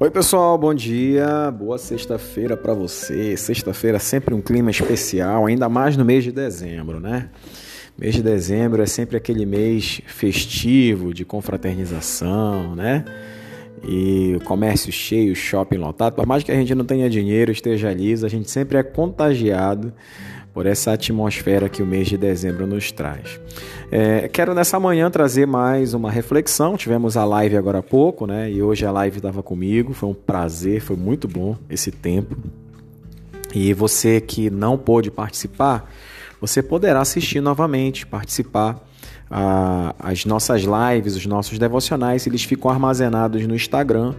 [0.00, 1.52] Oi, pessoal, bom dia.
[1.52, 3.36] Boa sexta-feira para você.
[3.36, 7.30] Sexta-feira é sempre um clima especial, ainda mais no mês de dezembro, né?
[7.96, 13.04] Mês de dezembro é sempre aquele mês festivo de confraternização, né?
[13.86, 16.14] E comércio cheio, shopping lotado.
[16.14, 19.92] Por mais que a gente não tenha dinheiro, esteja liso, a gente sempre é contagiado
[20.54, 23.40] por essa atmosfera que o mês de dezembro nos traz.
[23.90, 26.76] É, quero nessa manhã trazer mais uma reflexão.
[26.76, 28.48] Tivemos a live agora há pouco, né?
[28.48, 29.92] E hoje a live estava comigo.
[29.92, 32.36] Foi um prazer, foi muito bom esse tempo.
[33.52, 35.92] E você que não pôde participar,
[36.40, 38.83] você poderá assistir novamente, participar.
[39.30, 44.14] Ah, as nossas lives, os nossos devocionais, eles ficam armazenados no Instagram,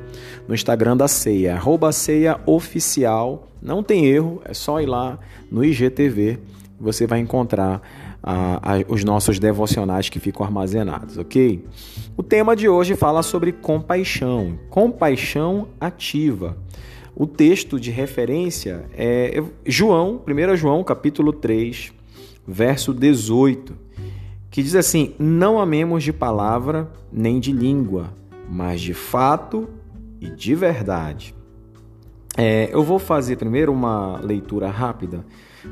[0.47, 3.47] no Instagram da Ceia, arroba Ceia Oficial.
[3.61, 5.19] Não tem erro, é só ir lá
[5.51, 6.39] no IGTV,
[6.79, 7.81] você vai encontrar
[8.21, 11.63] ah, os nossos devocionais que ficam armazenados, ok?
[12.17, 16.57] O tema de hoje fala sobre compaixão, compaixão ativa.
[17.15, 21.93] O texto de referência é João, 1 João, capítulo 3,
[22.45, 23.84] verso 18,
[24.55, 28.13] que diz assim: Não amemos de palavra nem de língua,
[28.49, 29.67] mas de fato
[30.21, 31.35] e de verdade.
[32.37, 35.25] É, eu vou fazer primeiro uma leitura rápida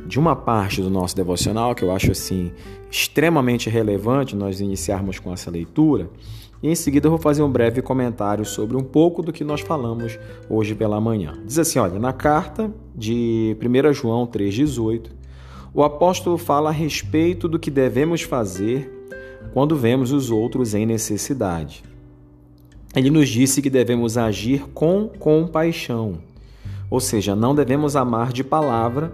[0.06, 2.52] de uma parte do nosso devocional que eu acho assim
[2.92, 6.10] extremamente relevante nós iniciarmos com essa leitura.
[6.62, 9.62] E em seguida eu vou fazer um breve comentário sobre um pouco do que nós
[9.62, 11.42] falamos hoje pela manhã.
[11.46, 15.23] Diz assim, olha, na carta de 1 João 3,18,
[15.74, 18.92] o apóstolo fala a respeito do que devemos fazer
[19.54, 21.84] quando vemos os outros em necessidade.
[22.96, 26.20] Ele nos disse que devemos agir com compaixão,
[26.92, 29.12] ou seja, não devemos amar de palavra,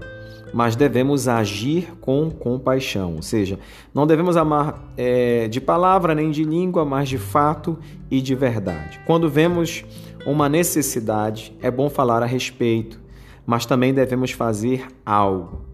[0.53, 3.57] mas devemos agir com compaixão, ou seja,
[3.93, 7.77] não devemos amar é, de palavra nem de língua, mas de fato
[8.11, 8.99] e de verdade.
[9.05, 9.85] Quando vemos
[10.25, 12.99] uma necessidade, é bom falar a respeito,
[13.45, 15.68] mas também devemos fazer algo.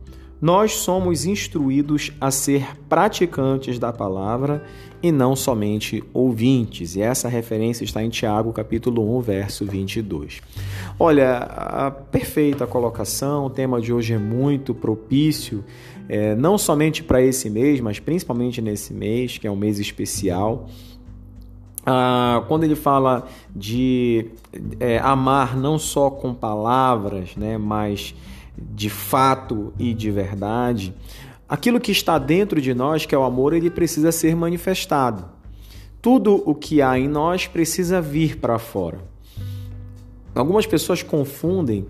[0.46, 4.64] Nós somos instruídos a ser praticantes da palavra
[5.02, 6.96] e não somente ouvintes.
[6.96, 10.44] E essa referência está em Tiago, capítulo 1, verso 22.
[11.00, 15.66] Olha, a perfeita colocação, o tema de hoje é muito propício,
[16.08, 20.70] é, não somente para esse mês, mas principalmente nesse mês, que é um mês especial.
[21.84, 24.28] Ah, quando ele fala de
[24.80, 28.14] é, amar não só com palavras, né, mas
[28.58, 30.94] de fato e de verdade,
[31.48, 35.26] aquilo que está dentro de nós, que é o amor, ele precisa ser manifestado.
[36.02, 39.00] Tudo o que há em nós precisa vir para fora.
[40.34, 41.88] Algumas pessoas confundem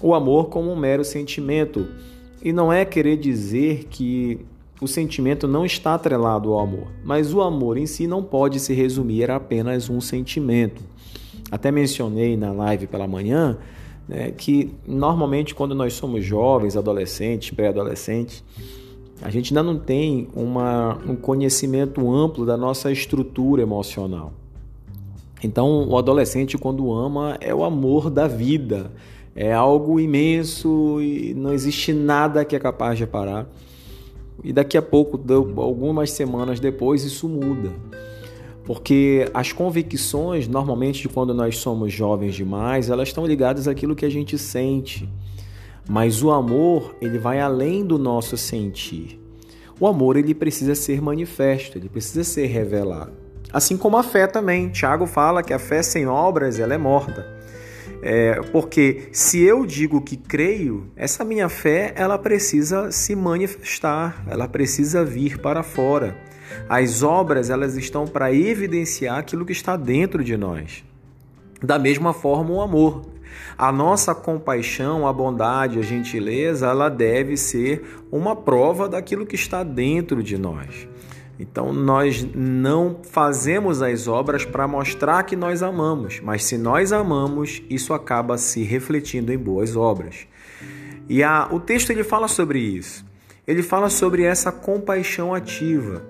[0.00, 1.86] o amor como um mero sentimento,
[2.42, 4.38] e não é querer dizer que
[4.80, 8.74] o sentimento não está atrelado ao amor, mas o amor em si não pode se
[8.74, 10.82] resumir a apenas um sentimento.
[11.50, 13.56] Até mencionei na live pela manhã
[14.08, 18.42] né, que normalmente quando nós somos jovens, adolescentes, pré-adolescentes,
[19.22, 24.32] a gente ainda não tem uma, um conhecimento amplo da nossa estrutura emocional.
[25.42, 28.90] Então, o adolescente, quando ama, é o amor da vida,
[29.34, 33.46] é algo imenso e não existe nada que é capaz de parar.
[34.42, 35.20] E daqui a pouco,
[35.60, 37.72] algumas semanas depois, isso muda.
[38.66, 44.04] Porque as convicções, normalmente, de quando nós somos jovens demais, elas estão ligadas àquilo que
[44.04, 45.08] a gente sente.
[45.88, 49.20] Mas o amor, ele vai além do nosso sentir.
[49.78, 53.12] O amor, ele precisa ser manifesto, ele precisa ser revelado.
[53.52, 54.68] Assim como a fé também.
[54.68, 57.24] Tiago fala que a fé sem obras, ela é morta.
[58.02, 64.48] É, porque se eu digo que creio, essa minha fé, ela precisa se manifestar, ela
[64.48, 66.16] precisa vir para fora.
[66.68, 70.84] As obras elas estão para evidenciar aquilo que está dentro de nós.
[71.62, 73.02] Da mesma forma, o amor.
[73.56, 79.62] A nossa compaixão, a bondade, a gentileza, ela deve ser uma prova daquilo que está
[79.62, 80.86] dentro de nós.
[81.38, 87.62] Então, nós não fazemos as obras para mostrar que nós amamos, mas se nós amamos,
[87.68, 90.26] isso acaba se refletindo em boas obras.
[91.08, 93.04] E a, o texto ele fala sobre isso.
[93.46, 96.02] Ele fala sobre essa compaixão ativa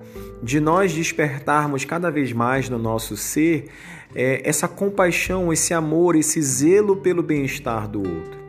[0.42, 3.68] de nós despertarmos cada vez mais no nosso ser
[4.14, 8.40] é, essa compaixão, esse amor, esse zelo pelo bem-estar do outro,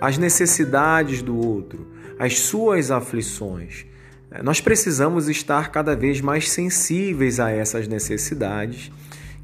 [0.00, 1.86] as necessidades do outro,
[2.18, 3.86] as suas aflições.
[4.30, 8.90] É, nós precisamos estar cada vez mais sensíveis a essas necessidades.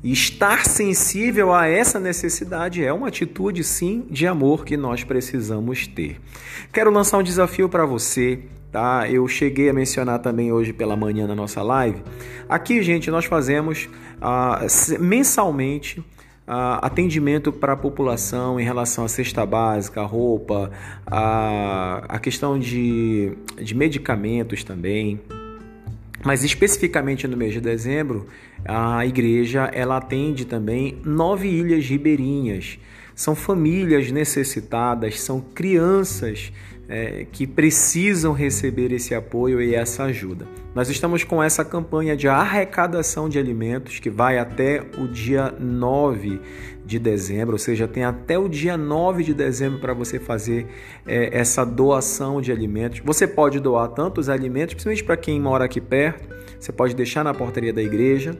[0.02, 5.88] E estar sensível a essa necessidade é uma atitude, sim, de amor que nós precisamos
[5.88, 6.20] ter.
[6.72, 9.08] Quero lançar um desafio para você tá?
[9.10, 12.02] Eu cheguei a mencionar também hoje pela manhã na nossa live.
[12.48, 13.88] Aqui, gente, nós fazemos
[14.20, 16.04] uh, mensalmente
[16.50, 20.70] ah, atendimento para a população em relação à cesta básica, roupa,
[21.06, 25.20] a, a questão de, de medicamentos também.
[26.24, 28.28] Mas especificamente no mês de dezembro,
[28.64, 32.78] a igreja ela atende também nove ilhas ribeirinhas.
[33.14, 36.50] São famílias necessitadas, são crianças
[36.88, 40.46] é, que precisam receber esse apoio e essa ajuda.
[40.74, 46.40] Nós estamos com essa campanha de arrecadação de alimentos que vai até o dia 9
[46.86, 50.66] de dezembro, ou seja, tem até o dia 9 de dezembro para você fazer
[51.06, 53.00] é, essa doação de alimentos.
[53.04, 57.22] Você pode doar tanto os alimentos, principalmente para quem mora aqui perto, você pode deixar
[57.22, 58.34] na portaria da igreja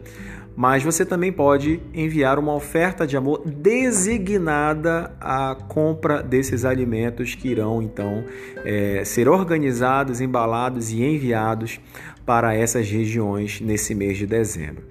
[0.58, 7.46] mas você também pode enviar uma oferta de amor designada à compra desses alimentos que
[7.46, 8.24] irão então
[8.64, 11.78] é, ser organizados, embalados e enviados
[12.26, 14.82] para essas regiões nesse mês de dezembro.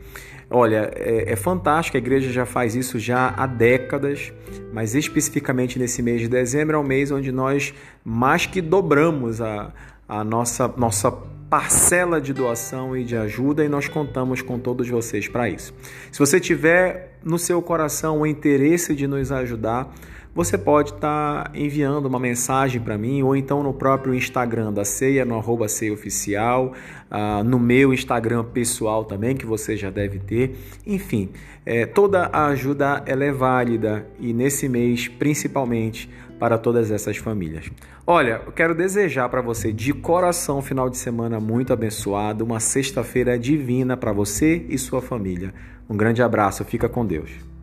[0.50, 4.32] Olha, é, é, fantástico, a igreja já faz isso já há décadas,
[4.72, 7.74] mas especificamente nesse mês de dezembro é o mês onde nós
[8.06, 9.74] mais que dobramos a,
[10.08, 11.12] a nossa, nossa
[11.50, 15.74] parcela de doação e de ajuda e nós contamos com todos vocês para isso.
[16.12, 19.94] Se você tiver no seu coração o interesse de nos ajudar,
[20.38, 24.86] você pode estar tá enviando uma mensagem para mim ou então no próprio Instagram da
[24.86, 26.74] Ceia, no arroba Ceia Oficial,
[27.10, 30.56] uh, no meu Instagram pessoal também, que você já deve ter.
[30.86, 31.30] Enfim,
[31.66, 36.08] é, toda a ajuda é válida e nesse mês, principalmente,
[36.40, 37.70] para todas essas famílias.
[38.06, 42.60] Olha, eu quero desejar para você de coração um final de semana muito abençoado, uma
[42.60, 45.54] sexta-feira divina para você e sua família.
[45.90, 47.57] Um grande abraço, fica com Deus.